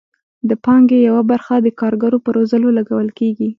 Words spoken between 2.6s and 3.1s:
لګول